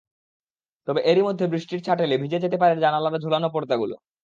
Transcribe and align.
তবে 0.87 0.99
এরই 1.03 1.23
মধ্যে 1.23 1.45
বৃষ্টির 1.47 1.81
ছাট 1.83 1.99
এলে 2.01 2.15
ভিজে 2.17 2.43
যেতে 2.43 2.57
পারে 2.57 2.73
জানালায় 2.83 3.21
ঝোলানো 3.23 3.47
পর্দাগুলো। 3.55 3.95